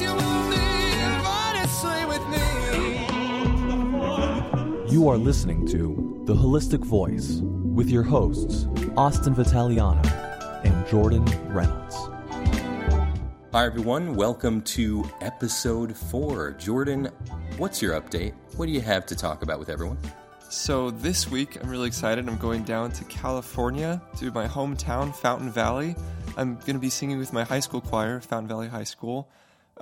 [0.00, 2.46] you won't live honestly with me.
[4.92, 10.06] You are listening to The Holistic Voice with your hosts, Austin Vitaliano
[10.64, 11.96] and Jordan Reynolds.
[13.52, 14.14] Hi, everyone.
[14.14, 16.52] Welcome to episode four.
[16.52, 17.08] Jordan,
[17.58, 18.34] what's your update?
[18.56, 19.98] What do you have to talk about with everyone?
[20.48, 22.28] So this week, I'm really excited.
[22.28, 25.96] I'm going down to California to my hometown, Fountain Valley.
[26.36, 29.30] I'm going to be singing with my high school choir, Fountain Valley High School.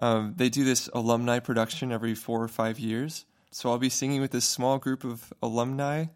[0.00, 3.26] Um, they do this alumni production every four or five years.
[3.50, 6.06] So I'll be singing with this small group of alumni,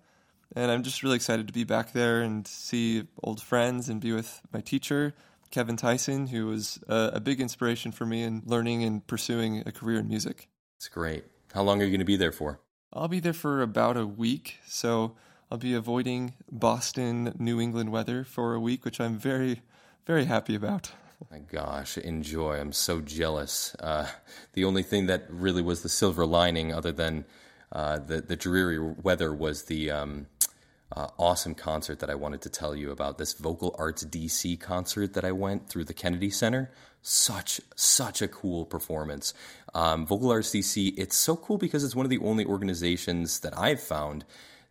[0.54, 4.12] and I'm just really excited to be back there and see old friends and be
[4.12, 5.14] with my teacher,
[5.50, 9.72] Kevin Tyson, who was a, a big inspiration for me in learning and pursuing a
[9.72, 10.48] career in music.
[10.78, 11.24] It's great.
[11.56, 12.60] How long are you going to be there for?
[12.92, 15.16] I'll be there for about a week, so
[15.50, 19.62] I'll be avoiding Boston, New England weather for a week, which I'm very,
[20.04, 20.92] very happy about.
[21.30, 22.60] My gosh, enjoy.
[22.60, 23.74] I'm so jealous.
[23.80, 24.06] Uh,
[24.52, 27.24] the only thing that really was the silver lining, other than
[27.72, 30.26] uh, the, the dreary weather, was the um,
[30.94, 33.16] uh, awesome concert that I wanted to tell you about.
[33.16, 36.70] This Vocal Arts DC concert that I went through the Kennedy Center.
[37.08, 39.32] Such, such a cool performance.
[39.72, 43.56] Um, Vocal Arts DC, it's so cool because it's one of the only organizations that
[43.56, 44.24] I've found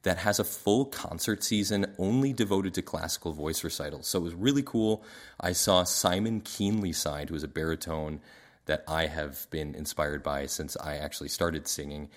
[0.03, 4.07] that has a full concert season only devoted to classical voice recitals.
[4.07, 5.01] So it was really cool.
[5.39, 8.19] I saw Simon Keenlyside, who is a baritone
[8.65, 12.09] that I have been inspired by since I actually started singing.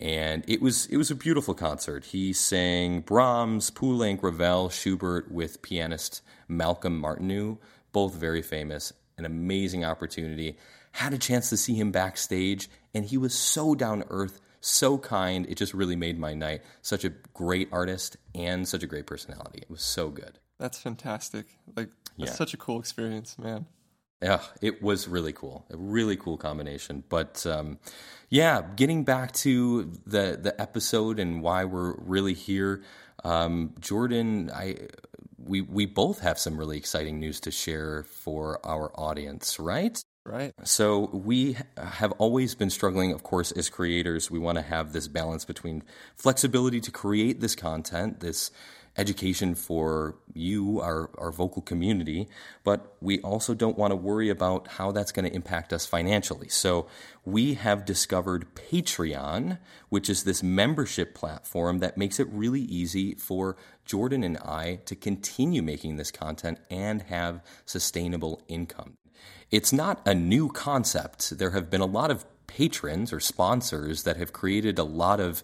[0.00, 2.06] And it was it was a beautiful concert.
[2.06, 7.58] He sang Brahms, Poulenc, Ravel, Schubert with pianist Malcolm Martineau,
[7.92, 8.94] both very famous.
[9.18, 10.58] An amazing opportunity.
[10.92, 14.98] Had a chance to see him backstage, and he was so down to earth, so
[14.98, 15.46] kind.
[15.48, 16.62] It just really made my night.
[16.82, 19.60] Such a great artist and such a great personality.
[19.62, 20.38] It was so good.
[20.58, 21.46] That's fantastic.
[21.74, 22.36] Like, that's Yeah.
[22.36, 23.64] such a cool experience, man.
[24.20, 25.64] Yeah, it was really cool.
[25.70, 27.04] A really cool combination.
[27.08, 27.78] But um,
[28.30, 32.82] yeah, getting back to the the episode and why we're really here,
[33.24, 34.76] um, Jordan, I
[35.46, 40.02] we we both have some really exciting news to share for our audience, right?
[40.24, 40.52] Right?
[40.64, 44.28] So we have always been struggling, of course, as creators.
[44.28, 45.84] We want to have this balance between
[46.16, 48.50] flexibility to create this content, this
[48.98, 52.28] education for you, our, our vocal community,
[52.64, 56.48] but we also don't want to worry about how that's going to impact us financially.
[56.48, 56.86] So
[57.24, 59.58] we have discovered Patreon,
[59.88, 64.96] which is this membership platform that makes it really easy for Jordan and I to
[64.96, 68.96] continue making this content and have sustainable income.
[69.50, 71.38] It's not a new concept.
[71.38, 75.42] There have been a lot of patrons or sponsors that have created a lot of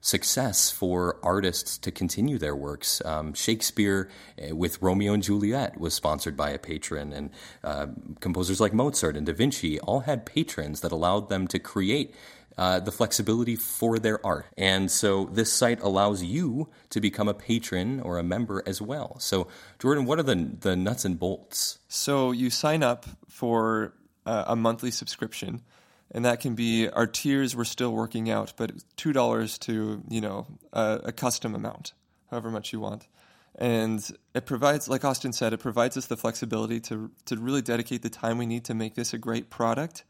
[0.00, 3.02] success for artists to continue their works.
[3.04, 7.30] Um, Shakespeare uh, with Romeo and Juliet was sponsored by a patron, and
[7.62, 7.86] uh,
[8.20, 12.14] composers like Mozart and Da Vinci all had patrons that allowed them to create.
[12.58, 14.44] Uh, the flexibility for their art.
[14.58, 19.18] And so this site allows you to become a patron or a member as well.
[19.18, 19.46] So,
[19.78, 21.78] Jordan, what are the, the nuts and bolts?
[21.88, 23.94] So you sign up for
[24.26, 25.62] uh, a monthly subscription,
[26.10, 27.54] and that can be our tiers.
[27.54, 31.92] We're still working out, but two dollars to you know a, a custom amount,
[32.30, 33.06] however much you want,
[33.54, 34.00] and
[34.34, 38.10] it provides, like Austin said, it provides us the flexibility to to really dedicate the
[38.10, 40.04] time we need to make this a great product,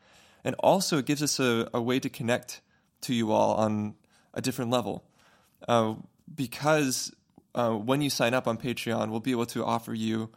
[0.45, 2.61] and also it gives us a, a way to connect
[3.03, 3.95] to you all on
[4.35, 5.05] a different level,
[5.69, 5.95] uh,
[6.35, 7.13] because
[7.55, 10.31] uh, when you sign up on Patreon, we'll be able to offer you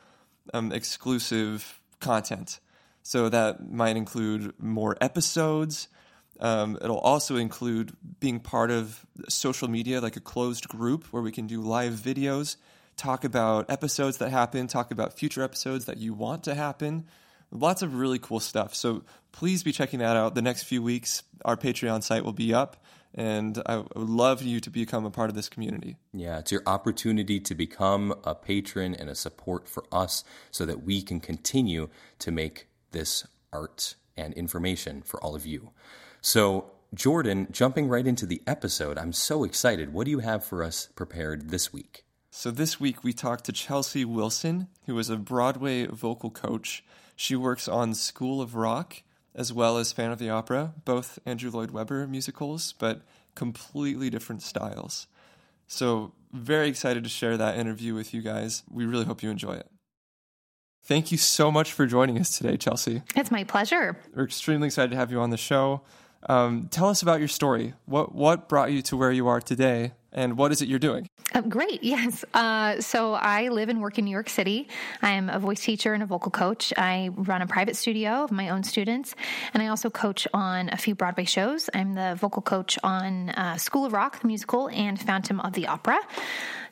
[0.54, 2.60] um, exclusive content.
[3.04, 5.90] So that might include more episodes.
[6.40, 11.32] Um, it'll also include being part of social media, like a closed group where we
[11.32, 12.56] can do live videos,
[12.98, 17.06] talk about episodes that happen, talk about future episodes that you want to happen.
[17.52, 18.74] Lots of really cool stuff.
[18.74, 20.34] So please be checking that out.
[20.34, 24.60] The next few weeks, our Patreon site will be up, and I would love you
[24.62, 25.98] to become a part of this community.
[26.14, 30.84] Yeah, it's your opportunity to become a patron and a support for us so that
[30.84, 31.90] we can continue
[32.20, 35.72] to make this art and information for all of you.
[36.22, 39.92] So, Jordan, jumping right into the episode, I'm so excited.
[39.94, 42.06] What do you have for us prepared this week?
[42.36, 46.84] So this week we talked to Chelsea Wilson, who is a Broadway vocal coach.
[47.16, 49.04] She works on School of Rock
[49.36, 53.02] as well as Phantom of the Opera, both Andrew Lloyd Webber musicals, but
[53.36, 55.08] completely different styles.
[55.68, 58.64] So very excited to share that interview with you guys.
[58.70, 59.68] We really hope you enjoy it.
[60.86, 63.02] Thank you so much for joining us today, Chelsea.
[63.16, 63.98] It's my pleasure.
[64.14, 65.82] We're extremely excited to have you on the show.
[66.28, 67.74] Um, tell us about your story.
[67.86, 71.08] What what brought you to where you are today, and what is it you're doing?
[71.34, 72.26] Uh, great, yes.
[72.34, 74.68] Uh, so I live and work in New York City.
[75.02, 76.74] I am a voice teacher and a vocal coach.
[76.78, 79.16] I run a private studio of my own students,
[79.54, 81.70] and I also coach on a few Broadway shows.
[81.74, 85.68] I'm the vocal coach on uh, School of Rock, the musical, and Phantom of the
[85.68, 86.00] Opera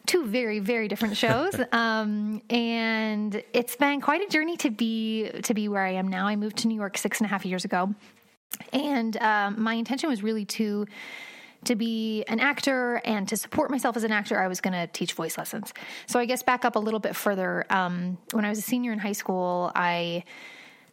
[0.06, 5.54] two very very different shows um, and it's been quite a journey to be to
[5.54, 7.66] be where i am now i moved to new york six and a half years
[7.66, 7.94] ago
[8.74, 10.86] and um, my intention was really to
[11.66, 14.88] to be an actor and to support myself as an actor, I was going to
[14.88, 15.74] teach voice lessons.
[16.08, 17.66] So I guess back up a little bit further.
[17.70, 20.24] Um, when I was a senior in high school, I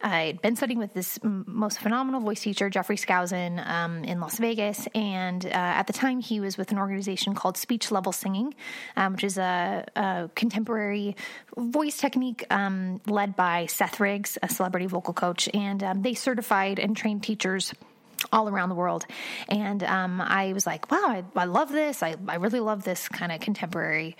[0.01, 4.87] I'd been studying with this most phenomenal voice teacher, Jeffrey Skousen, um, in Las Vegas.
[4.95, 8.53] And uh, at the time, he was with an organization called Speech Level Singing,
[8.95, 11.15] um, which is a, a, contemporary
[11.57, 15.49] voice technique um, led by Seth Riggs, a celebrity vocal coach.
[15.53, 17.73] And um, they certified and trained teachers
[18.31, 19.05] all around the world.
[19.47, 22.03] And um, I was like, wow, I, I love this.
[22.03, 24.15] I, I really love this kind of contemporary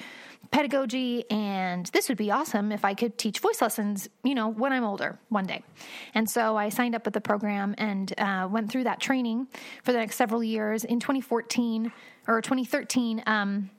[0.52, 4.74] pedagogy and this would be awesome if I could teach voice lessons, you know, when
[4.74, 5.64] I'm older one day.
[6.14, 9.48] And so I signed up with the program and uh, went through that training
[9.84, 10.84] for the next several years.
[10.84, 11.92] In 2014
[12.28, 13.70] or 2013, um,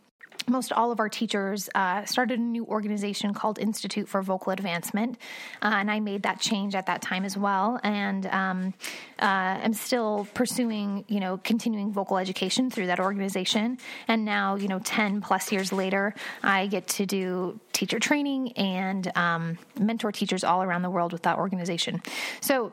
[0.51, 5.17] most all of our teachers uh, started a new organization called Institute for Vocal Advancement,
[5.63, 7.81] uh, and I made that change at that time as well.
[7.83, 8.75] And um,
[9.21, 9.25] uh,
[9.65, 13.79] I'm still pursuing, you know, continuing vocal education through that organization.
[14.09, 19.11] And now, you know, ten plus years later, I get to do teacher training and
[19.17, 22.03] um, mentor teachers all around the world with that organization.
[22.41, 22.73] So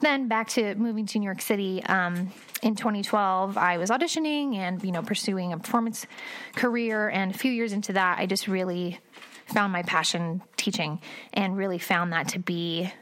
[0.00, 4.82] then back to moving to New York City um, in 2012, I was auditioning and
[4.82, 6.06] you know pursuing a performance
[6.54, 7.08] career.
[7.08, 9.00] And a few years into that, I just really
[9.46, 11.00] found my passion teaching
[11.32, 12.92] and really found that to be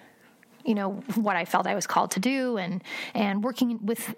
[0.64, 2.82] you know what I felt I was called to do and
[3.14, 4.14] and working with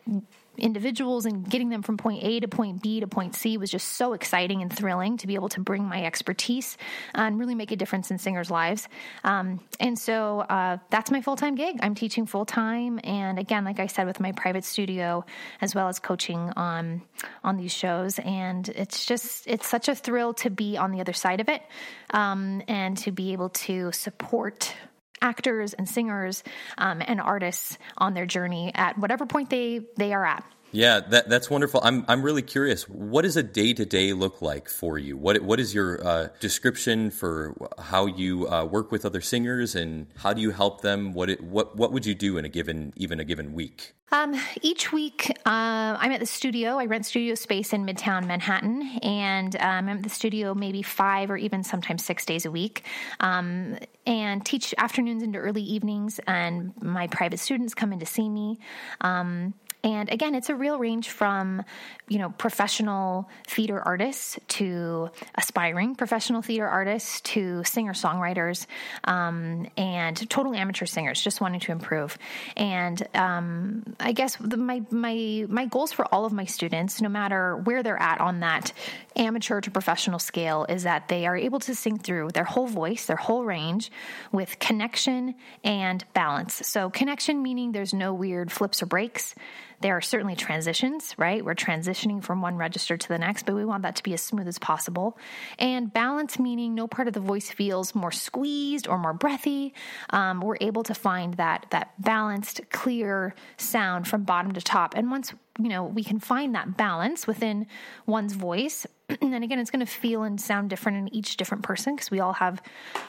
[0.58, 3.88] individuals and getting them from point A to point B to point C was just
[3.88, 6.76] so exciting and thrilling to be able to bring my expertise
[7.14, 8.88] and really make a difference in singers' lives.
[9.24, 11.78] Um, and so uh, that's my full time gig.
[11.82, 15.24] I'm teaching full time, and again, like I said, with my private studio
[15.60, 17.02] as well as coaching on
[17.44, 18.18] on these shows.
[18.18, 21.62] And it's just it's such a thrill to be on the other side of it
[22.10, 24.74] um, and to be able to support
[25.20, 26.42] actors and singers
[26.76, 30.44] um, and artists on their journey at whatever point they they are at.
[30.70, 31.80] Yeah, that, that's wonderful.
[31.82, 32.88] I'm I'm really curious.
[32.88, 35.16] What does a day to day look like for you?
[35.16, 40.08] What what is your uh, description for how you uh, work with other singers, and
[40.16, 41.14] how do you help them?
[41.14, 43.94] What it, what what would you do in a given even a given week?
[44.10, 46.78] Um, each week, uh, I'm at the studio.
[46.78, 51.30] I rent studio space in Midtown Manhattan, and um, I'm at the studio maybe five
[51.30, 52.84] or even sometimes six days a week,
[53.20, 56.20] um, and teach afternoons into early evenings.
[56.26, 58.58] And my private students come in to see me.
[59.00, 59.54] Um,
[59.84, 61.62] and again, it's a real range from,
[62.08, 68.66] you know, professional theater artists to aspiring professional theater artists to singer songwriters
[69.04, 72.18] um, and total amateur singers just wanting to improve.
[72.56, 77.08] And um, I guess the, my my my goals for all of my students, no
[77.08, 78.72] matter where they're at on that
[79.14, 83.06] amateur to professional scale, is that they are able to sing through their whole voice,
[83.06, 83.92] their whole range,
[84.32, 86.66] with connection and balance.
[86.66, 89.36] So connection meaning there's no weird flips or breaks.
[89.80, 91.44] There are certainly transitions, right?
[91.44, 94.22] We're transitioning from one register to the next, but we want that to be as
[94.22, 95.16] smooth as possible.
[95.58, 99.74] And balance meaning no part of the voice feels more squeezed or more breathy.
[100.10, 104.94] Um, we're able to find that that balanced, clear sound from bottom to top.
[104.96, 107.66] And once you know we can find that balance within
[108.06, 108.86] one's voice
[109.22, 112.20] and again it's going to feel and sound different in each different person because we
[112.20, 112.62] all have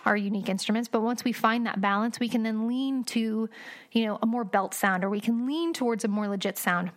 [0.05, 0.87] our unique instruments.
[0.87, 3.49] But once we find that balance we can then lean to
[3.91, 6.91] you know a more belt sound or we can lean towards a more legit sound.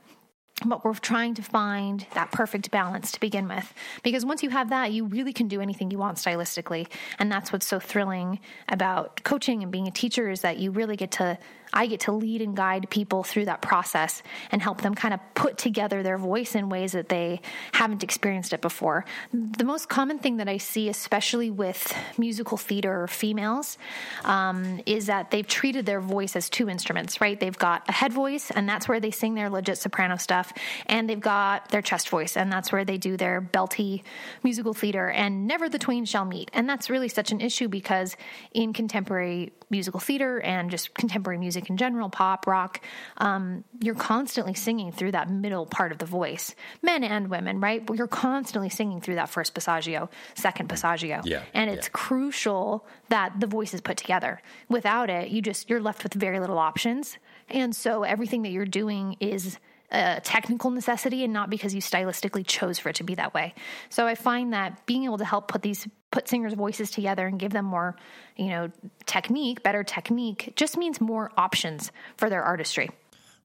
[0.64, 3.74] But we're trying to find that perfect balance to begin with.
[4.04, 6.86] Because once you have that you really can do anything you want stylistically.
[7.18, 10.94] And that's what's so thrilling about coaching and being a teacher is that you really
[10.96, 11.38] get to
[11.72, 15.20] I get to lead and guide people through that process and help them kind of
[15.34, 17.40] put together their voice in ways that they
[17.72, 19.04] haven't experienced it before.
[19.32, 23.78] The most common thing that I see, especially with musical theater females,
[24.24, 27.38] um, is that they've treated their voice as two instruments, right?
[27.38, 30.52] They've got a head voice, and that's where they sing their legit soprano stuff,
[30.86, 34.02] and they've got their chest voice, and that's where they do their belty
[34.42, 36.50] musical theater, and never the twain shall meet.
[36.52, 38.16] And that's really such an issue because
[38.52, 42.80] in contemporary musical theater and just contemporary music in general, pop, rock,
[43.16, 47.84] um, you're constantly singing through that middle part of the voice, men and women, right?
[47.84, 51.22] But you're constantly singing through that first passaggio, second passaggio.
[51.24, 51.92] Yeah, and it's yeah.
[51.92, 54.40] crucial that the voice is put together.
[54.68, 57.18] Without it, you just, you're left with very little options.
[57.48, 59.58] And so everything that you're doing is
[59.90, 63.54] a technical necessity and not because you stylistically chose for it to be that way.
[63.90, 67.40] So I find that being able to help put these put singers' voices together and
[67.40, 67.96] give them more,
[68.36, 68.70] you know,
[69.06, 72.88] technique, better technique, just means more options for their artistry.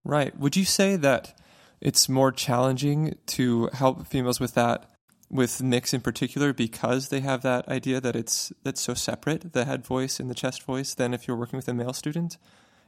[0.04, 0.38] Right.
[0.38, 1.40] Would you say that
[1.82, 4.92] it's more challenging to help females with that
[5.30, 9.66] with mix in particular because they have that idea that it's that's so separate, the
[9.66, 12.38] head voice and the chest voice, than if you're working with a male student?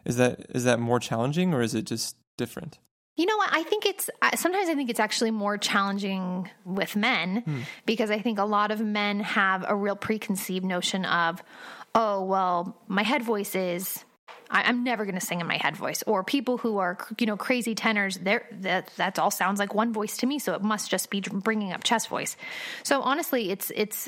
[0.06, 2.80] Is that is that more challenging or is it just different?
[3.20, 3.50] You know what?
[3.52, 7.60] I think it's sometimes I think it's actually more challenging with men hmm.
[7.86, 11.44] because I think a lot of men have a real preconceived notion of,
[11.94, 14.06] oh, well, my head voice is
[14.50, 16.02] I, am never going to sing in my head voice.
[16.08, 20.16] Or people who are, you know, crazy tenors, that that all sounds like one voice
[20.20, 22.38] to me, so it must just be bringing up chest voice.
[22.84, 24.08] So honestly, it's it's.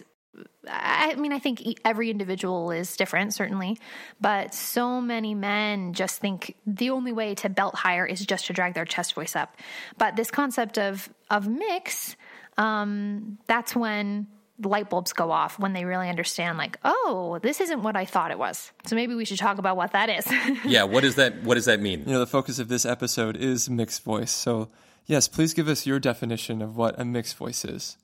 [0.67, 3.77] I mean, I think every individual is different, certainly,
[4.19, 8.53] but so many men just think the only way to belt higher is just to
[8.53, 9.57] drag their chest voice up.
[9.97, 12.15] But this concept of of mix,
[12.57, 14.27] um, that's when
[14.63, 18.29] light bulbs go off when they really understand like oh this isn't what i thought
[18.29, 18.71] it was.
[18.85, 20.27] So maybe we should talk about what that is.
[20.65, 22.01] Yeah what does that what does that mean?
[22.01, 24.31] You know the focus of this episode is mixed voice.
[24.31, 24.69] So
[25.07, 27.97] yes please give us your definition of what a mixed voice is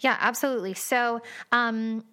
[0.00, 0.74] yeah absolutely.
[0.74, 2.04] So um,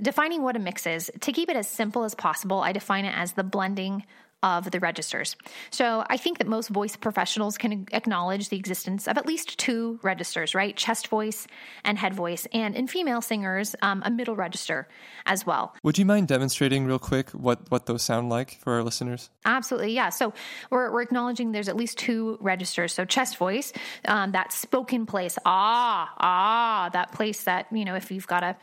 [0.00, 3.14] defining what a mix is to keep it as simple as possible i define it
[3.16, 4.04] as the blending
[4.46, 5.36] of the registers.
[5.70, 9.98] So I think that most voice professionals can acknowledge the existence of at least two
[10.02, 10.76] registers, right?
[10.76, 11.48] Chest voice
[11.84, 14.86] and head voice, and in female singers, um, a middle register
[15.24, 15.74] as well.
[15.82, 19.30] Would you mind demonstrating real quick what, what those sound like for our listeners?
[19.44, 20.10] Absolutely, yeah.
[20.10, 20.32] So
[20.70, 22.94] we're, we're acknowledging there's at least two registers.
[22.94, 23.72] So chest voice,
[24.06, 28.56] um, that spoken place, ah, ah, that place that, you know, if you've got a,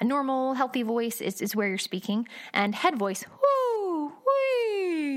[0.00, 3.24] a normal, healthy voice, is, is where you're speaking, and head voice,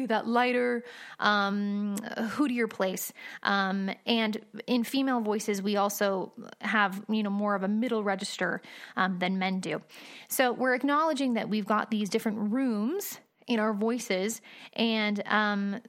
[0.07, 0.83] that lighter,
[1.19, 3.13] um, hootier place.
[3.43, 8.61] Um, and in female voices, we also have you know more of a middle register
[8.95, 9.81] um, than men do.
[10.27, 14.41] So we're acknowledging that we've got these different rooms in our voices,
[14.73, 15.81] and um,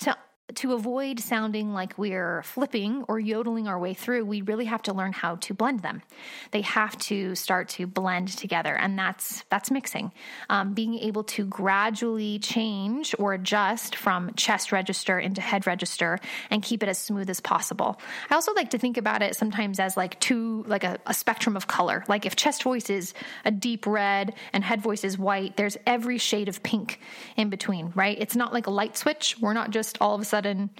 [0.00, 0.16] to
[0.56, 4.92] to avoid sounding like we're flipping or yodeling our way through, we really have to
[4.92, 6.02] learn how to blend them.
[6.50, 10.12] They have to start to blend together, and that's that's mixing.
[10.48, 16.18] Um, being able to gradually change or adjust from chest register into head register
[16.50, 18.00] and keep it as smooth as possible.
[18.28, 21.56] I also like to think about it sometimes as like two, like a, a spectrum
[21.56, 22.04] of color.
[22.08, 23.14] Like if chest voice is
[23.44, 27.00] a deep red and head voice is white, there's every shade of pink
[27.36, 28.16] in between, right?
[28.20, 29.36] It's not like a light switch.
[29.40, 30.70] We're not just all of a sudden sudden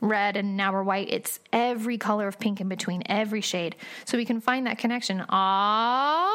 [0.00, 1.08] red and now we're white.
[1.10, 3.74] It's every color of pink in between, every shade.
[4.04, 5.24] So we can find that connection.
[5.28, 6.30] Ah,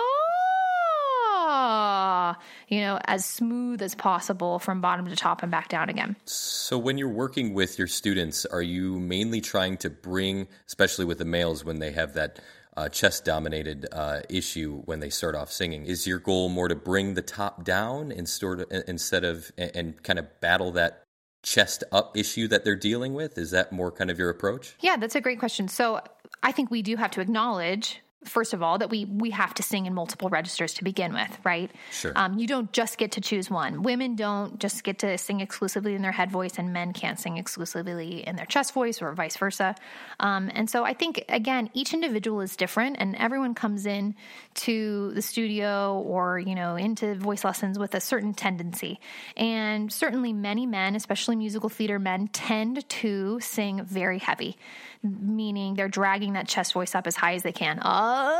[2.67, 6.17] you know, as smooth as possible from bottom to top and back down again.
[6.25, 11.17] So when you're working with your students, are you mainly trying to bring, especially with
[11.19, 12.39] the males when they have that
[12.77, 15.85] uh, chest dominated uh, issue when they start off singing.
[15.85, 20.03] Is your goal more to bring the top down instead of, instead of and, and
[20.03, 21.04] kind of battle that
[21.45, 23.37] chest up issue that they're dealing with?
[23.37, 24.75] Is that more kind of your approach?
[24.81, 25.67] Yeah, that's a great question.
[25.67, 26.01] So
[26.43, 29.63] I think we do have to acknowledge first of all that we we have to
[29.63, 31.71] sing in multiple registers to begin with right?
[31.91, 32.13] Sure.
[32.15, 33.83] Um, you don't just get to choose one.
[33.83, 37.37] Women don't just get to sing exclusively in their head voice and men can't sing
[37.37, 39.75] exclusively in their chest voice or vice versa.
[40.19, 44.15] Um, and so i think again each individual is different and everyone comes in
[44.53, 48.99] to the studio or you know into voice lessons with a certain tendency.
[49.37, 54.57] And certainly many men especially musical theater men tend to sing very heavy
[55.05, 57.79] meaning they're dragging that chest voice up as high as they can.
[57.79, 58.31] Uh,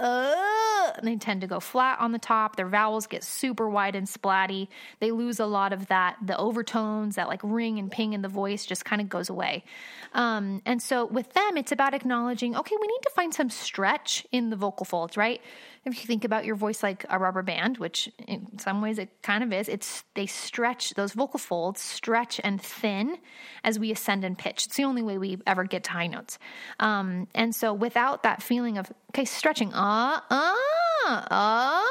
[0.00, 2.56] uh, and they tend to go flat on the top.
[2.56, 4.68] Their vowels get super wide and splatty.
[5.00, 8.28] They lose a lot of that, the overtones, that like ring and ping in the
[8.28, 9.64] voice just kind of goes away.
[10.12, 14.26] Um, and so with them, it's about acknowledging, okay, we need to find some stretch
[14.32, 15.40] in the vocal folds, right?
[15.86, 19.08] if you think about your voice like a rubber band, which in some ways it
[19.22, 23.16] kind of is, it's they stretch those vocal folds stretch and thin
[23.64, 24.66] as we ascend in pitch.
[24.66, 26.38] It's the only way we ever get to high notes.
[26.78, 31.86] Um, and so without that feeling of okay, stretching, ah, uh, ah, uh, ah,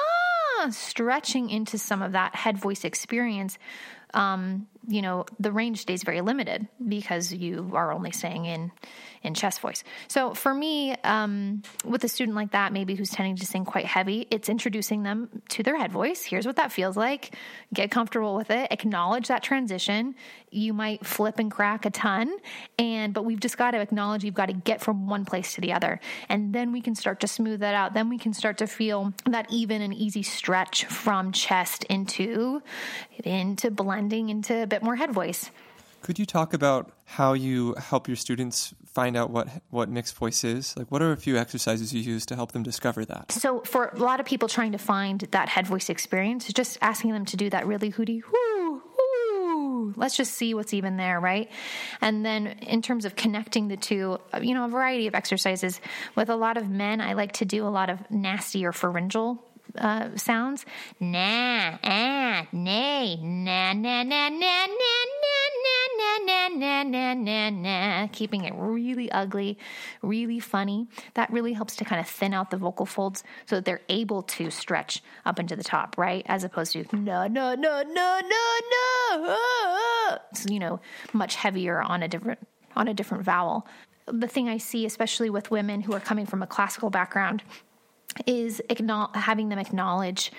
[0.71, 3.57] stretching into some of that head voice experience,
[4.13, 8.72] um, you know, the range stays very limited because you are only saying in
[9.22, 9.84] in chest voice.
[10.08, 13.86] So for me, um, with a student like that, maybe who's tending to sing quite
[13.86, 16.24] heavy, it's introducing them to their head voice.
[16.24, 17.36] Here's what that feels like.
[17.74, 18.72] Get comfortable with it.
[18.72, 20.15] Acknowledge that transition.
[20.51, 22.34] You might flip and crack a ton,
[22.79, 25.62] and but we've just got to acknowledge you've got to get from one place to
[25.62, 27.93] the other, and then we can start to smooth that out.
[27.93, 32.63] Then we can start to feel that even and easy stretch from chest into
[33.24, 35.50] into blending into a bit more head voice.
[36.01, 40.43] Could you talk about how you help your students find out what what mixed voice
[40.43, 40.75] is?
[40.77, 43.31] Like, what are a few exercises you use to help them discover that?
[43.31, 47.12] So for a lot of people trying to find that head voice experience, just asking
[47.12, 49.93] them to do that really hooty whoo whoo.
[49.95, 51.50] Let's just see what's even there, right?
[52.01, 55.81] And then in terms of connecting the two, you know, a variety of exercises.
[56.15, 59.43] With a lot of men, I like to do a lot of nasty or pharyngeal
[59.77, 60.65] uh, sounds.
[60.99, 64.95] Nah, ah, nay, na, na, na, na, na,
[65.97, 69.57] na, na, na, na, na, na, keeping it really ugly,
[70.01, 70.88] really funny.
[71.13, 74.23] That really helps to kind of thin out the vocal folds so that they're able
[74.23, 76.25] to stretch up into the top, right?
[76.27, 79.38] As opposed to no, no, no, no, no, no,
[80.31, 80.79] it's, you know,
[81.13, 82.39] much heavier on a different
[82.75, 83.67] on a different vowel.
[84.07, 87.43] The thing I see, especially with women who are coming from a classical background,
[88.25, 88.61] is
[89.13, 90.31] having them acknowledge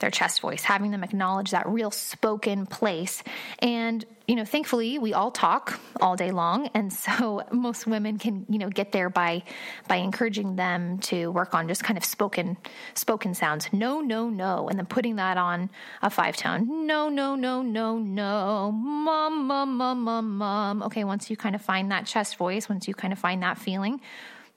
[0.00, 3.22] their chest voice, having them acknowledge that real spoken place.
[3.60, 6.68] And, you know, thankfully we all talk all day long.
[6.74, 9.44] And so most women can, you know, get there by,
[9.86, 12.56] by encouraging them to work on just kind of spoken,
[12.94, 13.72] spoken sounds.
[13.72, 14.68] No, no, no.
[14.68, 15.70] And then putting that on
[16.02, 16.86] a five tone.
[16.86, 18.72] No, no, no, no, no.
[18.72, 20.82] Mom, mom, mom, mom, mom.
[20.82, 21.04] Okay.
[21.04, 24.00] Once you kind of find that chest voice, once you kind of find that feeling,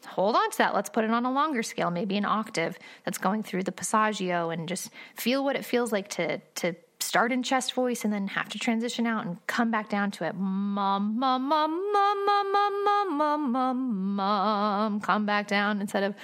[0.07, 0.73] hold on to that.
[0.73, 4.53] Let's put it on a longer scale, maybe an octave that's going through the passaggio
[4.53, 8.27] and just feel what it feels like to to start in chest voice and then
[8.27, 10.33] have to transition out and come back down to it.
[10.35, 14.99] Mom, mom, mom, mom, mom, mom, mom, mom, mom.
[15.01, 16.15] Come back down instead of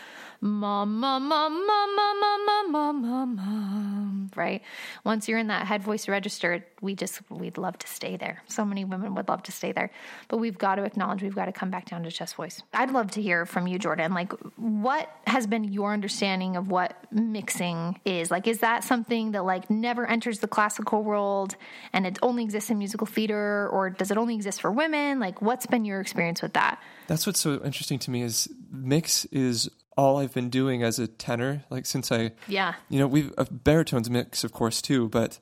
[0.43, 1.29] mom, mom,
[2.71, 4.31] mom, mom, mom.
[4.35, 4.61] Right?
[5.03, 8.43] Once you're in that head voice register, we just we'd love to stay there.
[8.47, 9.91] So many women would love to stay there,
[10.27, 12.61] but we've got to acknowledge we've got to come back down to chest voice.
[12.73, 14.13] I'd love to hear from you, Jordan.
[14.13, 18.31] Like, what has been your understanding of what mixing is?
[18.31, 21.55] Like, is that something that like never enters the classical world
[21.93, 25.19] and it only exists in musical theater, or does it only exist for women?
[25.19, 26.81] Like, what's been your experience with that?
[27.07, 31.07] That's what's so interesting to me is mix is all I've been doing as a
[31.07, 35.39] tenor, like since I, yeah, you know, we've a baritones mix, of course, too, but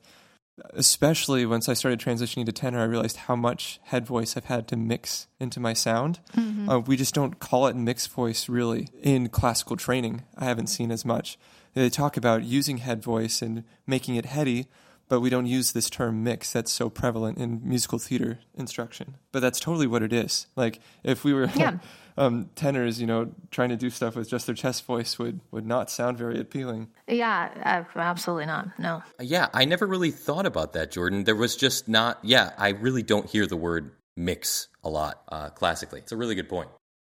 [0.74, 4.68] especially once I started transitioning to tenor, I realized how much head voice I've had
[4.68, 6.20] to mix into my sound.
[6.36, 6.68] Mm-hmm.
[6.68, 10.24] Uh, we just don't call it mixed voice really in classical training.
[10.36, 11.38] I haven't seen as much.
[11.74, 14.66] They talk about using head voice and making it heady,
[15.12, 19.18] but we don't use this term mix that's so prevalent in musical theater instruction.
[19.30, 20.46] But that's totally what it is.
[20.56, 21.80] Like if we were yeah.
[22.16, 25.66] um, tenors, you know, trying to do stuff with just their chest voice would would
[25.66, 26.88] not sound very appealing.
[27.06, 28.68] Yeah, uh, absolutely not.
[28.78, 29.02] No.
[29.20, 31.24] Yeah, I never really thought about that, Jordan.
[31.24, 32.18] There was just not.
[32.22, 36.00] Yeah, I really don't hear the word mix a lot uh, classically.
[36.00, 36.70] It's a really good point.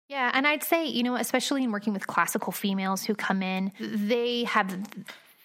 [0.08, 3.72] Yeah, and I'd say, you know, especially in working with classical females who come in,
[3.78, 4.74] they have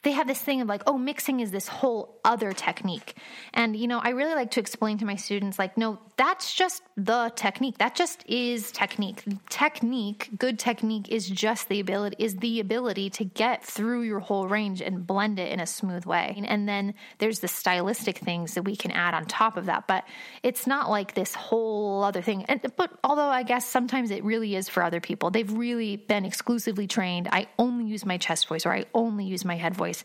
[0.06, 3.16] they have this thing of like, oh, mixing is this whole other technique.
[3.54, 6.82] And, you know, I really like to explain to my students, like, no, that's just
[6.96, 7.78] the technique.
[7.78, 9.24] That just is technique.
[9.50, 14.48] Technique, good technique is just the ability, is the ability to get through your whole
[14.48, 16.42] range and blend it in a smooth way.
[16.48, 19.88] And then there's the stylistic things that we can add on top of that.
[19.88, 20.06] But
[20.42, 22.46] it's not like this whole other thing.
[22.46, 26.26] And, but although I guess sometimes it really is for other people, they've really been
[26.26, 27.28] exclusively trained.
[27.32, 30.04] I only use my chest voice or I only use my head voice.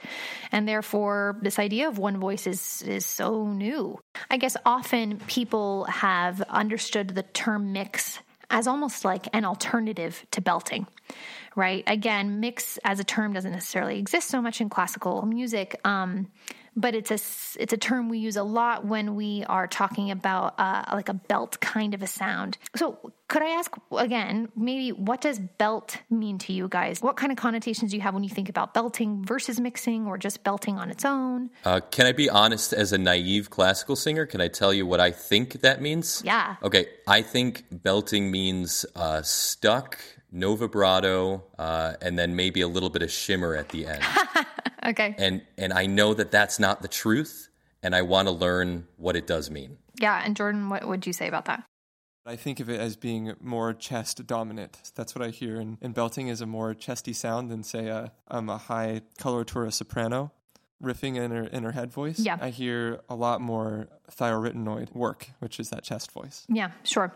[0.50, 3.98] And therefore, this idea of one voice is, is so new.
[4.30, 8.18] I guess often people have understood the term mix
[8.50, 10.86] as almost like an alternative to belting
[11.56, 11.84] right?
[11.86, 15.78] Again, mix as a term doesn't necessarily exist so much in classical music.
[15.84, 16.28] Um,
[16.80, 17.18] but it's a
[17.60, 21.14] it's a term we use a lot when we are talking about uh, like a
[21.14, 22.58] belt kind of a sound.
[22.76, 27.00] So could I ask again, maybe what does belt mean to you guys?
[27.00, 30.18] What kind of connotations do you have when you think about belting versus mixing, or
[30.18, 31.50] just belting on its own?
[31.64, 32.72] Uh, can I be honest?
[32.72, 36.22] As a naive classical singer, can I tell you what I think that means?
[36.24, 36.56] Yeah.
[36.62, 39.98] Okay, I think belting means uh, stuck
[40.32, 44.02] no vibrato, uh, and then maybe a little bit of shimmer at the end.
[44.86, 45.14] okay.
[45.18, 47.48] And and I know that that's not the truth,
[47.82, 49.78] and I want to learn what it does mean.
[50.00, 50.22] Yeah.
[50.24, 51.64] And Jordan, what would you say about that?
[52.26, 54.92] I think of it as being more chest dominant.
[54.94, 55.58] That's what I hear.
[55.58, 59.72] And, and belting is a more chesty sound than, say, a, um, a high coloratura
[59.72, 60.30] soprano
[60.82, 62.18] riffing in her in her head voice.
[62.18, 62.38] Yeah.
[62.40, 66.46] I hear a lot more thyroarytenoid work, which is that chest voice.
[66.48, 67.12] Yeah, sure.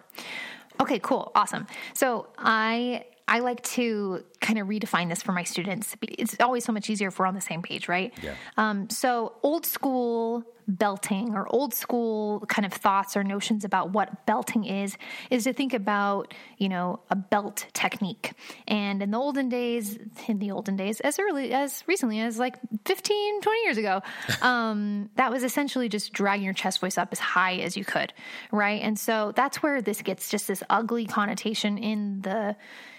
[0.81, 1.31] Okay, cool.
[1.35, 1.67] Awesome.
[1.93, 5.97] So I I like to kind of redefine this for my students.
[6.03, 8.13] It's always so much easier if we're on the same page, right?
[8.23, 8.35] Yeah.
[8.57, 14.25] Um, so, old school belting or old school kind of thoughts or notions about what
[14.25, 14.97] belting is
[15.31, 18.33] is to think about you know a belt technique
[18.67, 22.57] and in the olden days in the olden days as early as recently as like
[22.87, 24.01] 15 20 years ago
[24.41, 28.15] um, that was essentially just dragging your chest voice up as high as you could
[28.51, 32.57] right and so that's where this gets just this ugly connotation in the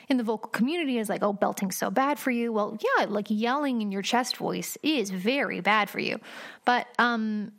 [0.08, 2.52] in the vocal community is like, oh, belting's so bad for you.
[2.52, 6.19] Well, yeah, like yelling in your chest voice is very bad for you.
[6.65, 7.52] But um,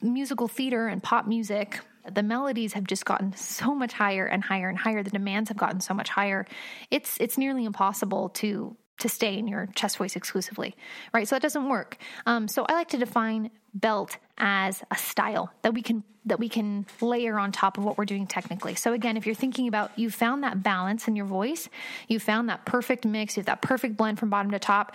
[0.00, 1.80] musical theater and pop music,
[2.10, 5.02] the melodies have just gotten so much higher and higher and higher.
[5.02, 6.46] The demands have gotten so much higher.
[6.90, 10.74] It's it's nearly impossible to to stay in your chest voice exclusively,
[11.12, 11.28] right?
[11.28, 11.98] So that doesn't work.
[12.26, 16.48] Um, so I like to define belt as a style that we can that we
[16.48, 18.76] can layer on top of what we're doing technically.
[18.76, 21.68] So again, if you're thinking about you found that balance in your voice,
[22.06, 24.94] you found that perfect mix, you have that perfect blend from bottom to top,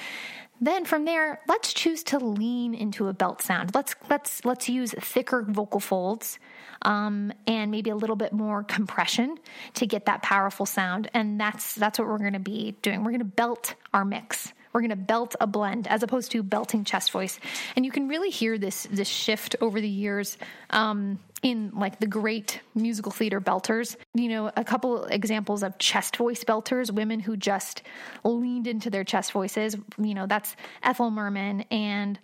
[0.59, 3.75] then from there, let's choose to lean into a belt sound.
[3.75, 6.39] Let's let's let's use thicker vocal folds
[6.81, 9.37] um, and maybe a little bit more compression
[9.75, 11.09] to get that powerful sound.
[11.13, 13.03] And that's that's what we're going to be doing.
[13.03, 14.53] We're going to belt our mix.
[14.73, 17.39] We're going to belt a blend as opposed to belting chest voice.
[17.75, 20.37] And you can really hear this this shift over the years.
[20.69, 23.95] Um, in like the great musical theater belters.
[24.13, 27.83] You know, a couple examples of chest voice belters, women who just
[28.23, 29.75] leaned into their chest voices.
[29.97, 32.19] You know, that's Ethel Merman and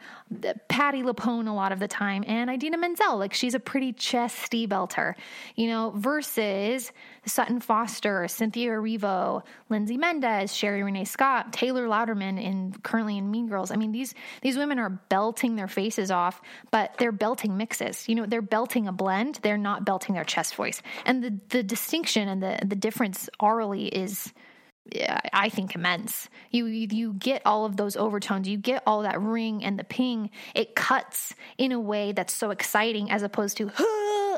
[0.67, 3.17] Patti LuPone a lot of the time, and Idina Menzel.
[3.17, 5.15] Like she's a pretty chesty belter,
[5.55, 6.91] you know, versus
[7.25, 13.47] Sutton Foster, Cynthia Erivo, Lindsay Mendez, Sherie Rene Scott, Taylor Louderman in currently in Mean
[13.47, 13.71] Girls.
[13.71, 18.07] I mean, these these women are belting their faces off, but they're belting mixes.
[18.09, 19.39] You know, they're belting a blend.
[19.41, 20.81] They're not belting their chest voice.
[21.05, 24.33] And the the distinction and the the difference aurally is
[25.31, 26.29] I think immense.
[26.51, 30.29] You you get all of those overtones, you get all that ring and the ping.
[30.55, 33.71] It cuts in a way that's so exciting, as opposed to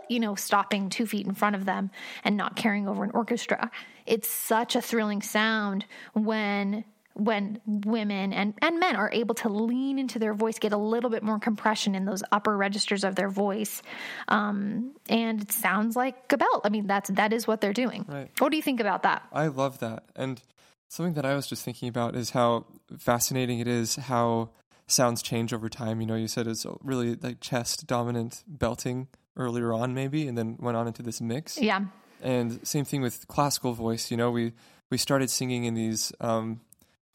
[0.10, 1.92] you know stopping two feet in front of them
[2.24, 3.72] and not carrying over an orchestra.
[4.06, 9.98] It's such a thrilling sound when when women and, and men are able to lean
[9.98, 13.30] into their voice, get a little bit more compression in those upper registers of their
[13.30, 13.82] voice,
[14.28, 16.62] um, and it sounds like a belt.
[16.64, 18.06] I mean, that's that is what they're doing.
[18.08, 18.30] Right.
[18.40, 19.24] What do you think about that?
[19.32, 20.04] I love that.
[20.16, 20.42] And
[20.90, 22.66] something that I was just thinking about is how
[22.98, 24.50] fascinating it is how
[24.88, 26.02] sounds change over time.
[26.02, 30.58] You know, you said it's really like chest dominant belting earlier on, maybe, and then
[30.60, 31.58] went on into this mix.
[31.58, 31.86] Yeah.
[32.22, 34.12] And same thing with classical voice.
[34.12, 34.54] You know, we
[34.90, 36.62] we started singing in these um,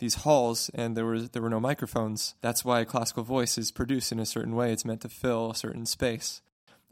[0.00, 2.34] these halls, and there was there were no microphones.
[2.40, 4.72] That's why classical voice is produced in a certain way.
[4.72, 6.42] It's meant to fill a certain space.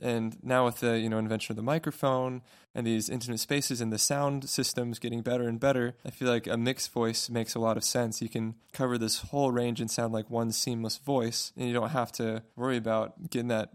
[0.00, 2.42] And now with the you know invention of the microphone
[2.74, 6.46] and these intimate spaces and the sound systems getting better and better, I feel like
[6.46, 8.22] a mixed voice makes a lot of sense.
[8.22, 11.90] You can cover this whole range and sound like one seamless voice, and you don't
[11.90, 13.70] have to worry about getting that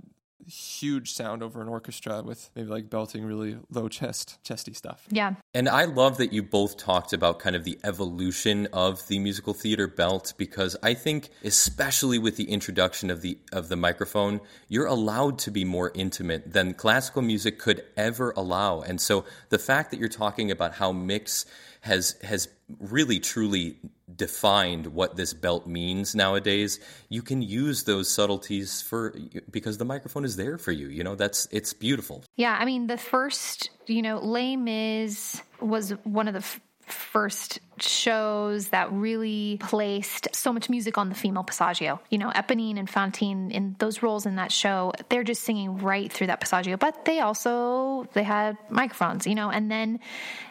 [0.47, 5.05] huge sound over an orchestra with maybe like belting really low chest chesty stuff.
[5.09, 5.35] Yeah.
[5.53, 9.53] And I love that you both talked about kind of the evolution of the musical
[9.53, 14.87] theater belt because I think especially with the introduction of the of the microphone, you're
[14.87, 18.81] allowed to be more intimate than classical music could ever allow.
[18.81, 21.45] And so the fact that you're talking about how mix
[21.83, 22.47] has has
[22.79, 23.77] really truly
[24.15, 29.13] defined what this belt means nowadays you can use those subtleties for
[29.49, 32.87] because the microphone is there for you you know that's it's beautiful Yeah, I mean,
[32.87, 39.57] the first, you know, Les Mis was one of the f- first shows that really
[39.61, 41.99] placed so much music on the female passaggio.
[42.09, 46.11] You know, Eponine and Fantine in those roles in that show, they're just singing right
[46.11, 46.77] through that passaggio.
[46.77, 49.99] But they also they had microphones, you know, and then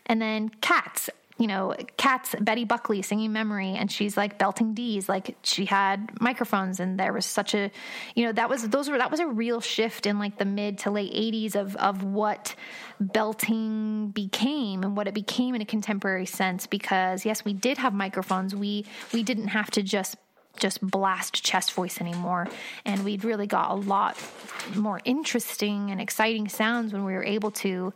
[0.07, 1.11] and then Cats.
[1.43, 5.09] You know, Cats, Betty Buckley singing Memory, and she's like belting D's.
[5.09, 7.73] Like she had microphones, and there was such a,
[8.15, 10.79] you know, that was those were that was a real shift in like the mid
[10.79, 12.55] to late '80s of of what
[13.01, 16.69] belting became and what it became in a contemporary sense.
[16.69, 18.55] Because yes, we did have microphones.
[18.55, 20.17] We we didn't have to just
[20.59, 22.47] just blast chest voice anymore.
[22.85, 24.17] And we'd really got a lot
[24.77, 27.93] more interesting and exciting sounds when we were able to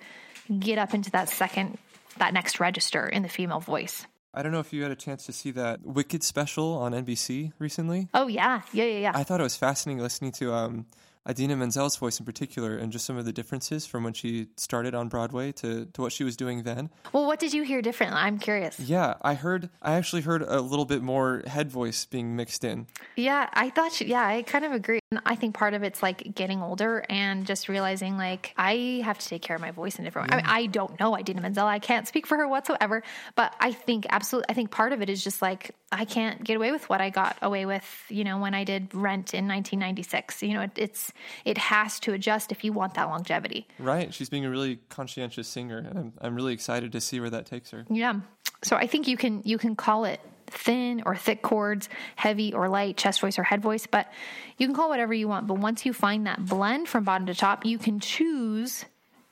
[0.59, 1.79] get up into that second,
[2.19, 4.07] that next register in the female voice.
[4.35, 7.53] I don't know if you had a chance to see that Wicked special on NBC
[7.59, 8.09] recently.
[8.13, 8.61] Oh, yeah.
[8.73, 9.13] Yeah, yeah, yeah.
[9.15, 10.87] I thought it was fascinating listening to um,
[11.29, 14.95] Idina Menzel's voice in particular and just some of the differences from when she started
[14.95, 16.91] on Broadway to, to what she was doing then.
[17.13, 18.15] well, what did you hear different?
[18.15, 18.79] I'm curious.
[18.79, 22.87] Yeah, I heard, I actually heard a little bit more head voice being mixed in.
[23.17, 25.01] Yeah, I thought, she, yeah, I kind of agree.
[25.11, 29.19] And I think part of it's like getting older and just realizing like I have
[29.19, 30.43] to take care of my voice in different ways.
[30.45, 31.67] I, mean, I don't know Idina Menzel.
[31.67, 33.03] I can't speak for her whatsoever,
[33.35, 36.57] but I think absolutely, I think part of it is just like I can't get
[36.57, 40.43] away with what I got away with, you know, when I did Rent in 1996.
[40.43, 41.13] You know, it, it's
[41.45, 43.69] it has to adjust if you want that longevity.
[43.79, 44.13] Right.
[44.13, 47.47] She's being a really conscientious singer, and I'm, I'm really excited to see where that
[47.47, 47.87] takes her.
[47.89, 48.21] Yeah.
[48.65, 52.69] So I think you can you can call it thin or thick chords, heavy or
[52.69, 54.11] light, chest voice or head voice, but
[54.59, 55.47] you can call whatever you want.
[55.47, 58.85] But once you find that blend from bottom to top, you can choose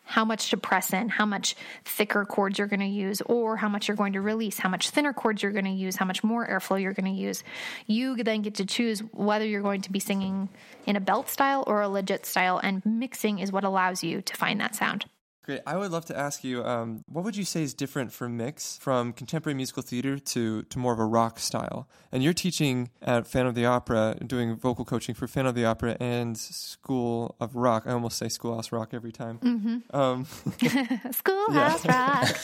[0.04, 3.68] how much to press in, how much thicker chords you're going to use, or how
[3.68, 6.22] much you're going to release, how much thinner chords you're going to use, how much
[6.22, 7.42] more airflow you're going to use.
[7.86, 10.48] You then get to choose whether you're going to be singing
[10.86, 14.36] in a belt style or a legit style, and mixing is what allows you to
[14.36, 15.06] find that sound.
[15.44, 15.60] Great.
[15.66, 18.78] I would love to ask you, um, what would you say is different for mix
[18.78, 21.86] from contemporary musical theater to, to more of a rock style?
[22.10, 25.66] And you're teaching at Phantom of the Opera, doing vocal coaching for Phantom of the
[25.66, 27.82] Opera and School of Rock.
[27.86, 29.38] I almost say Schoolhouse Rock every time.
[29.40, 29.94] Mm-hmm.
[29.94, 30.24] Um,
[31.12, 32.38] Schoolhouse Rock.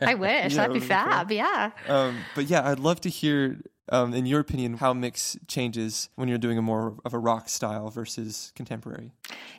[0.00, 0.54] I wish.
[0.54, 1.32] Yeah, That'd be it would be fab.
[1.32, 1.70] Yeah.
[1.88, 6.28] um, but yeah, I'd love to hear, um, in your opinion, how mix changes when
[6.28, 9.10] you're doing a more of a rock style versus contemporary.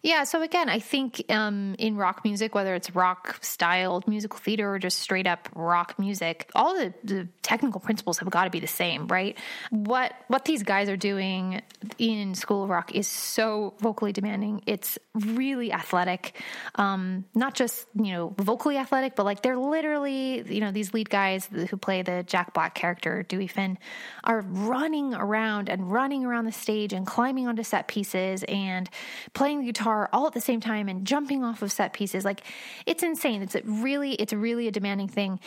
[0.03, 4.73] Yeah, so again, I think um, in rock music, whether it's rock styled musical theater
[4.73, 8.59] or just straight up rock music, all the, the technical principles have got to be
[8.59, 9.37] the same, right?
[9.69, 11.61] What what these guys are doing
[11.99, 14.63] in School of Rock is so vocally demanding.
[14.65, 16.41] It's really athletic,
[16.75, 21.11] um, not just you know vocally athletic, but like they're literally you know these lead
[21.11, 23.77] guys who play the Jack Black character Dewey Finn
[24.23, 28.89] are running around and running around the stage and climbing onto set pieces and
[29.33, 32.25] playing the guitar all at the same time and jumping off of set pieces.
[32.25, 32.43] Like
[32.85, 33.41] it's insane.
[33.41, 35.39] It's really, it's really a demanding thing.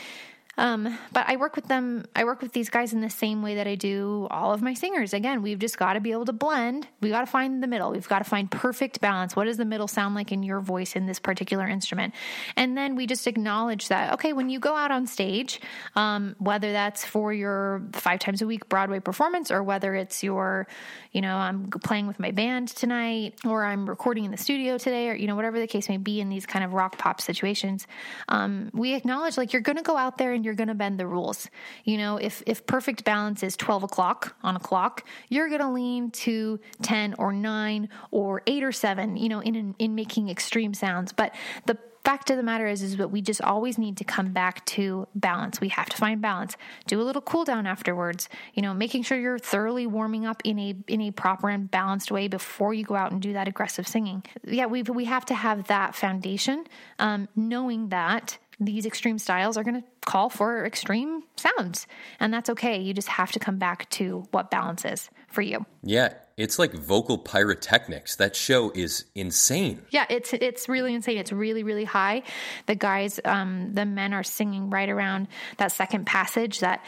[0.56, 3.56] Um, but I work with them, I work with these guys in the same way
[3.56, 5.12] that I do all of my singers.
[5.12, 6.86] Again, we've just got to be able to blend.
[7.00, 7.90] We got to find the middle.
[7.90, 9.34] We've got to find perfect balance.
[9.34, 12.14] What does the middle sound like in your voice in this particular instrument?
[12.56, 15.60] And then we just acknowledge that, okay, when you go out on stage,
[15.96, 20.66] um, whether that's for your five times a week Broadway performance or whether it's your,
[21.12, 25.08] you know, I'm playing with my band tonight or I'm recording in the studio today
[25.08, 27.86] or, you know, whatever the case may be in these kind of rock pop situations,
[28.28, 31.00] um, we acknowledge like you're going to go out there and you're going to bend
[31.00, 31.48] the rules.
[31.84, 35.70] You know, if if perfect balance is 12 o'clock on a clock, you're going to
[35.70, 40.74] lean to 10 or 9 or 8 or 7, you know, in in making extreme
[40.74, 41.12] sounds.
[41.12, 41.34] But
[41.66, 44.64] the fact of the matter is is that we just always need to come back
[44.66, 46.54] to balance we have to find balance
[46.86, 50.58] do a little cool down afterwards you know making sure you're thoroughly warming up in
[50.58, 53.88] a in a proper and balanced way before you go out and do that aggressive
[53.88, 56.66] singing yeah we we have to have that foundation
[56.98, 61.86] um, knowing that these extreme styles are going to call for extreme sounds
[62.20, 65.64] and that's okay you just have to come back to what balance is for you
[65.82, 68.16] Yeah, it's like vocal pyrotechnics.
[68.16, 69.82] That show is insane.
[69.90, 71.18] Yeah, it's it's really insane.
[71.18, 72.22] It's really really high.
[72.66, 76.84] The guys, um, the men are singing right around that second passage, that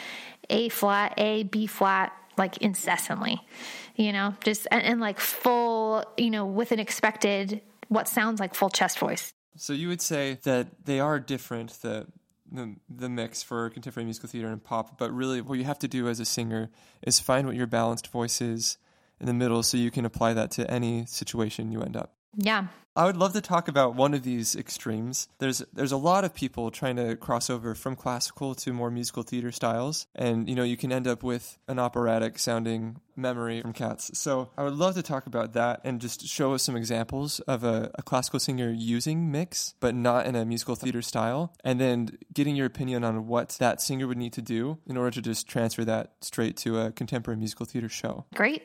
[0.51, 3.41] A flat, A B flat, like incessantly.
[3.95, 8.55] You know, just and, and like full, you know, with an expected what sounds like
[8.55, 9.33] full chest voice.
[9.57, 12.07] So you would say that they are different, the,
[12.51, 15.89] the the mix for contemporary musical theater and pop, but really what you have to
[15.89, 16.71] do as a singer
[17.03, 18.79] is find what your balanced voice is
[19.21, 22.15] in the middle so you can apply that to any situation you end up.
[22.37, 22.67] Yeah.
[22.97, 25.29] I would love to talk about one of these extremes.
[25.39, 29.23] There's there's a lot of people trying to cross over from classical to more musical
[29.23, 33.75] theater styles, and you know you can end up with an operatic sounding memory from
[33.75, 34.11] Cats.
[34.19, 37.65] So I would love to talk about that and just show us some examples of
[37.65, 42.17] a, a classical singer using mix, but not in a musical theater style, and then
[42.33, 45.47] getting your opinion on what that singer would need to do in order to just
[45.47, 48.25] transfer that straight to a contemporary musical theater show.
[48.35, 48.63] Great.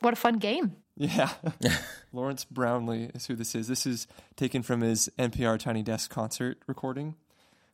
[0.00, 0.76] What a fun game.
[0.98, 1.30] Yeah.
[2.12, 3.68] Lawrence Brownlee is who this is.
[3.68, 7.14] This is taken from his NPR Tiny Desk concert recording.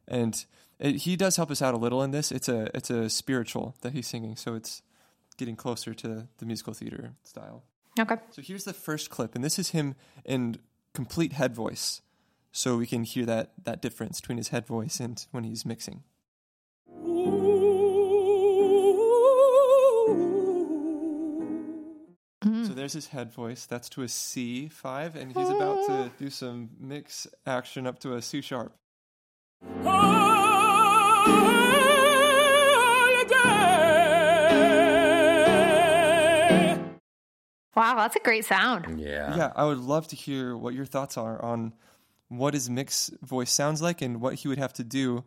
[0.07, 0.45] And
[0.79, 2.31] it, he does help us out a little in this.
[2.31, 4.83] It's a it's a spiritual that he's singing, so it's
[5.39, 7.63] getting closer to the musical theater style.
[7.99, 8.17] Okay.
[8.31, 10.59] So here's the first clip, and this is him in
[10.93, 12.03] complete head voice.
[12.53, 16.03] So we can hear that that difference between his head voice and when he's mixing.
[22.75, 23.67] There's his head voice.
[23.67, 26.09] That's to a C5, and he's about to ah.
[26.19, 28.75] do some mix action up to a C sharp.
[37.77, 39.01] Wow, that's a great sound.
[39.01, 39.37] Yeah.
[39.37, 41.73] Yeah, I would love to hear what your thoughts are on
[42.29, 45.25] what his mix voice sounds like and what he would have to do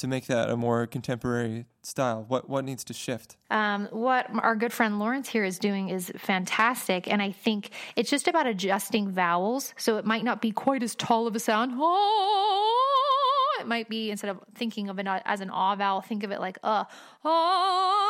[0.00, 2.24] to make that a more contemporary style?
[2.26, 3.36] What what needs to shift?
[3.50, 8.10] Um, what our good friend Lawrence here is doing is fantastic, and I think it's
[8.10, 11.72] just about adjusting vowels, so it might not be quite as tall of a sound.
[11.74, 16.30] Oh, it might be instead of thinking of it as an ah vowel, think of
[16.30, 16.84] it like uh,
[17.24, 18.00] ah,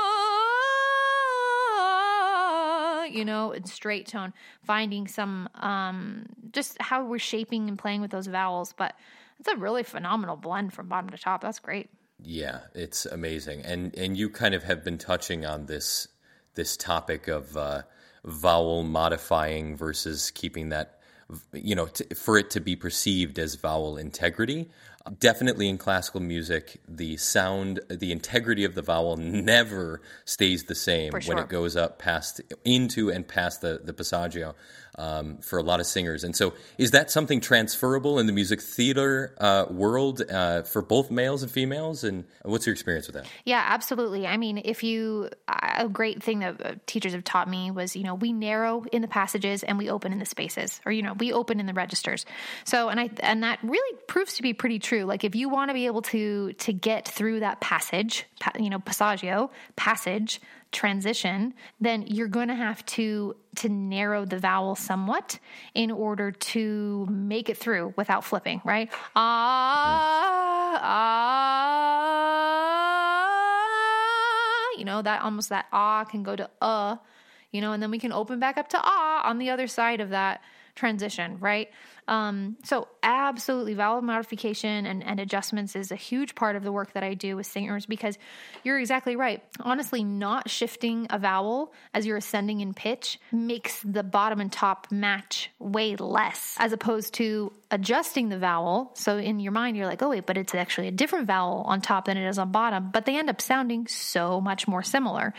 [3.04, 4.32] you know, in straight tone.
[4.62, 8.94] Finding some um, just how we're shaping and playing with those vowels, but
[9.40, 11.40] it's a really phenomenal blend from bottom to top.
[11.40, 11.88] That's great.
[12.22, 16.06] Yeah, it's amazing, and and you kind of have been touching on this
[16.54, 17.82] this topic of uh,
[18.24, 21.00] vowel modifying versus keeping that
[21.54, 24.68] you know t- for it to be perceived as vowel integrity.
[25.18, 31.12] Definitely in classical music, the sound, the integrity of the vowel never stays the same
[31.12, 34.54] For when it goes up past into and past the the passaggio
[35.00, 36.24] um, for a lot of singers.
[36.24, 41.10] And so, is that something transferable in the music theater uh, world uh, for both
[41.10, 42.04] males and females?
[42.04, 43.26] And what's your experience with that?
[43.44, 44.26] Yeah, absolutely.
[44.26, 48.04] I mean, if you, a great thing that uh, teachers have taught me was, you
[48.04, 51.14] know, we narrow in the passages and we open in the spaces, or, you know,
[51.14, 52.26] we open in the registers.
[52.64, 55.04] So, and I, and that really proves to be pretty true.
[55.04, 58.68] Like, if you want to be able to, to get through that passage, pa- you
[58.68, 60.40] know, passaggio, passage,
[60.72, 65.38] transition, then you're going to have to to narrow the vowel somewhat
[65.74, 68.88] in order to make it through without flipping, right?
[69.16, 70.78] Ah,
[73.22, 76.96] ah, you know, that almost that ah can go to uh,
[77.50, 80.00] you know, and then we can open back up to ah on the other side
[80.00, 80.40] of that
[80.76, 81.68] transition, right?
[82.10, 86.92] Um, so absolutely vowel modification and, and adjustments is a huge part of the work
[86.94, 88.18] that I do with singers because
[88.64, 89.44] you're exactly right.
[89.60, 94.88] Honestly, not shifting a vowel as you're ascending in pitch makes the bottom and top
[94.90, 98.90] match way less as opposed to adjusting the vowel.
[98.94, 101.80] So in your mind, you're like, oh wait, but it's actually a different vowel on
[101.80, 105.32] top than it is on bottom, but they end up sounding so much more similar,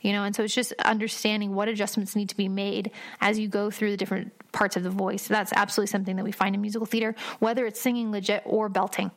[0.00, 3.48] you know, and so it's just understanding what adjustments need to be made as you
[3.48, 5.26] go through the different parts of the voice.
[5.26, 9.10] That's absolutely something that we find in musical theater, whether it's singing legit or belting.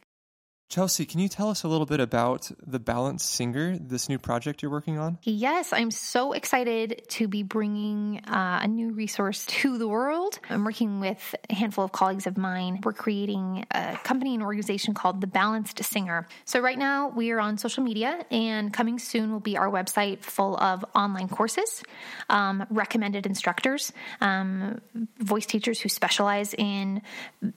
[0.67, 4.63] Chelsea, can you tell us a little bit about the Balanced Singer, this new project
[4.63, 5.19] you're working on?
[5.21, 10.39] Yes, I'm so excited to be bringing uh, a new resource to the world.
[10.49, 12.81] I'm working with a handful of colleagues of mine.
[12.83, 16.27] We're creating a company and organization called The Balanced Singer.
[16.45, 20.23] So, right now, we are on social media, and coming soon will be our website
[20.23, 21.83] full of online courses,
[22.29, 24.81] um, recommended instructors, um,
[25.19, 27.03] voice teachers who specialize in,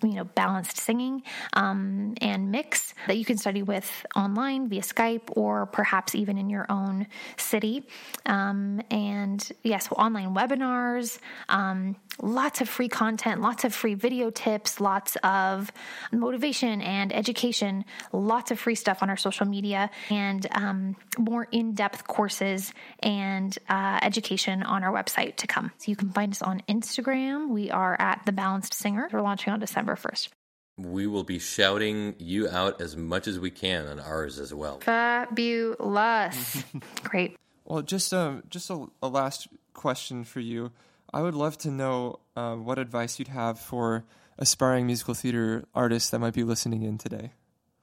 [0.03, 1.23] you know, balanced singing
[1.55, 6.51] um, and mix that you can study with online via Skype or perhaps even in
[6.51, 7.07] your own
[7.37, 7.87] city.
[8.27, 14.81] Um, and yes, online webinars, um, lots of free content, lots of free video tips,
[14.81, 15.71] lots of
[16.13, 21.75] motivation and education, lots of free stuff on our social media, and um, more in
[21.75, 25.71] depth courses and uh, education on our website to come.
[25.79, 27.51] So you can find us on Instagram.
[27.51, 29.09] We are at The Balanced Singer.
[29.13, 30.29] We're launching on December 1st.
[30.79, 34.79] We will be shouting you out as much as we can on ours as well.
[34.81, 36.65] Fabulous.
[37.03, 37.37] Great.
[37.65, 40.71] Well, just um, just a, a last question for you.
[41.13, 44.05] I would love to know uh, what advice you'd have for
[44.39, 47.33] aspiring musical theater artists that might be listening in today.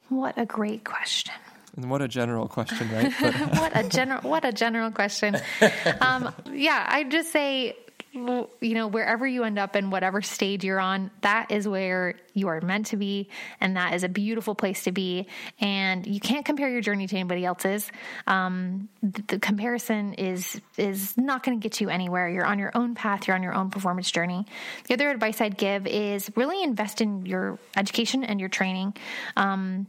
[0.09, 1.33] What a great question.
[1.75, 3.13] And what a general question, right?
[3.21, 5.37] But what a general what a general question.
[6.01, 7.75] Um, yeah, I'd just say
[8.15, 12.47] you know wherever you end up in whatever stage you're on that is where you
[12.47, 13.29] are meant to be
[13.61, 15.27] and that is a beautiful place to be.
[15.59, 17.91] And you can't compare your journey to anybody else's.
[18.27, 22.29] Um, the, the comparison is is not going to get you anywhere.
[22.29, 24.45] You're on your own path you're on your own performance journey.
[24.87, 28.95] The other advice i'd give is really invest in your education and your training.
[29.35, 29.87] Um,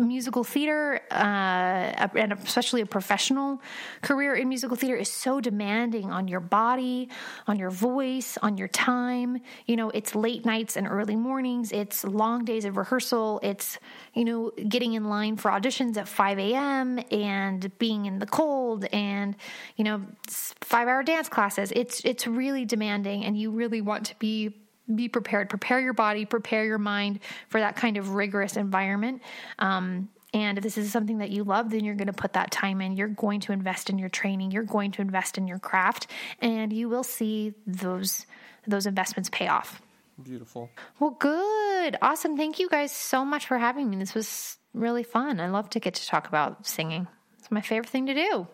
[0.00, 3.60] musical theater, uh, and especially a professional
[4.02, 7.08] career in musical theater, is so demanding on your body,
[7.46, 9.38] on your voice, on your time.
[9.66, 13.78] You know, it's late nights and early mornings, it's long days of rehearsal, it's,
[14.14, 17.00] you know, getting in line for auditions at 5 a.m.
[17.10, 19.36] and being in the cold and,
[19.76, 21.72] you know, five hour dance classes.
[21.74, 24.59] It's, it's really demanding, and you really want to be
[24.96, 25.48] be prepared.
[25.48, 29.22] Prepare your body prepare your mind for that kind of rigorous environment.
[29.58, 32.50] Um, and if this is something that you love then you're going to put that
[32.50, 32.96] time in.
[32.96, 34.50] You're going to invest in your training.
[34.52, 36.06] You're going to invest in your craft
[36.40, 38.26] and you will see those
[38.66, 39.82] those investments pay off.
[40.22, 40.70] Beautiful.
[40.98, 41.96] well good.
[42.02, 42.36] Awesome.
[42.36, 43.96] Thank you guys so much for having me.
[43.96, 45.40] This was really fun.
[45.40, 47.08] I love to get to talk about singing.
[47.38, 48.46] It's my favorite thing to do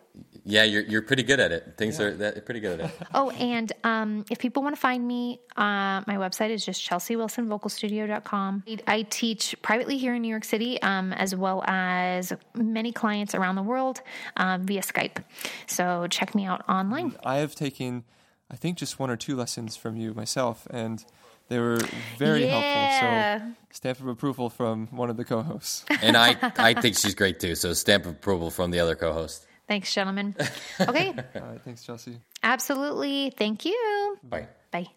[0.49, 1.73] Yeah, you're you're pretty good at it.
[1.75, 2.91] Things are that, pretty good at it.
[3.13, 8.63] Oh, and um, if people want to find me, uh, my website is just chelseawilsonvocalstudio.com.
[8.85, 13.55] I teach privately here in New York City, um, as well as many clients around
[13.55, 14.01] the world
[14.37, 15.23] uh, via Skype.
[15.65, 17.15] So check me out online.
[17.25, 18.05] I have taken,
[18.49, 21.03] I think, just one or two lessons from you myself, and
[21.49, 21.79] they were
[22.17, 22.69] very helpful.
[22.69, 23.39] Yeah.
[23.39, 25.85] So, stamp of approval from one of the co-hosts.
[26.01, 27.55] And I I think she's great too.
[27.55, 29.46] So stamp of approval from the other co-host.
[29.67, 30.35] Thanks, gentlemen.
[30.79, 32.19] Okay, All right, thanks, Chelsea.
[32.43, 33.31] absolutely.
[33.37, 34.17] Thank you.
[34.23, 34.47] Bye.
[34.71, 34.87] Bye.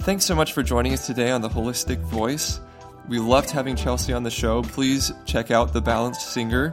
[0.00, 2.60] Thanks so much for joining us today on the Holistic Voice.
[3.08, 4.62] We loved having Chelsea on the show.
[4.62, 6.70] Please check out The Balanced Singer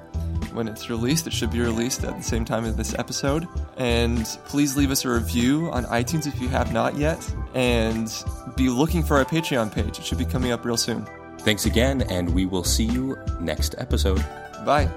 [0.53, 1.27] when it's released.
[1.27, 3.47] It should be released at the same time as this episode.
[3.77, 7.19] And please leave us a review on iTunes if you have not yet.
[7.53, 8.09] And
[8.55, 9.99] be looking for our Patreon page.
[9.99, 11.05] It should be coming up real soon.
[11.39, 14.23] Thanks again, and we will see you next episode.
[14.65, 14.89] Bye.